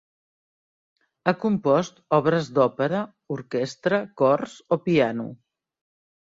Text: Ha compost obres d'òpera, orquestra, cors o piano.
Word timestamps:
Ha 1.27 1.33
compost 1.43 1.99
obres 2.17 2.49
d'òpera, 2.55 3.03
orquestra, 3.37 4.01
cors 4.23 4.57
o 4.77 4.79
piano. 4.89 5.29